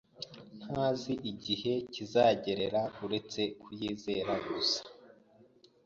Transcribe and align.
ntazi 0.69 1.13
igihe 1.31 1.73
kizagerera 1.93 2.81
uretse 3.05 3.41
kuyizera 3.61 4.33
gusa. 4.47 4.81